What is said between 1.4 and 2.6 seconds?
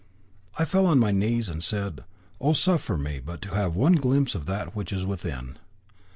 and said: 'Oh,